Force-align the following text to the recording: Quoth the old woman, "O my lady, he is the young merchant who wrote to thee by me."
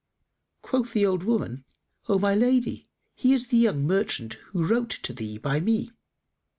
Quoth 0.63 0.93
the 0.93 1.05
old 1.05 1.21
woman, 1.21 1.63
"O 2.09 2.17
my 2.17 2.33
lady, 2.33 2.89
he 3.13 3.33
is 3.33 3.49
the 3.49 3.57
young 3.57 3.85
merchant 3.85 4.33
who 4.49 4.65
wrote 4.65 4.89
to 4.89 5.13
thee 5.13 5.37
by 5.37 5.59
me." 5.59 5.91